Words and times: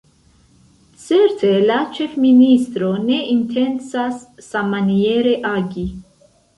Certe 1.03 1.51
la 1.65 1.77
ĉefministro 1.99 2.91
ne 3.05 3.21
intencas 3.37 4.27
sammaniere 4.51 5.41
agi. 5.57 5.91